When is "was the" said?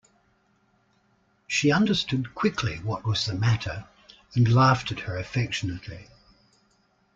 3.05-3.35